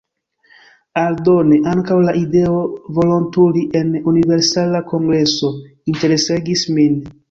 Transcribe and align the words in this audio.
Aldone, 1.01 1.59
ankaŭ 1.73 1.99
la 2.07 2.15
ideo 2.23 2.57
volontuli 2.97 3.65
en 3.83 3.95
Universala 4.15 4.85
Kongreso 4.93 5.57
interesegis 5.95 6.71
min. 6.79 7.03